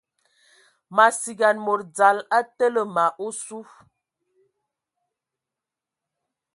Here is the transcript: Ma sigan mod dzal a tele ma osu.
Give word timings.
Ma 0.95 1.05
sigan 1.19 1.57
mod 1.65 1.81
dzal 1.95 2.17
a 2.37 2.39
tele 2.57 2.81
ma 2.95 3.05
osu. 3.27 3.59